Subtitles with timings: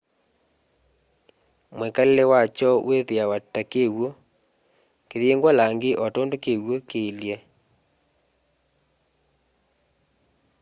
[1.77, 4.07] mwikalile wakyo wiithiwa ta wa kiw'u
[5.09, 7.35] kiyingwa langi o tondu kiw'u kiilye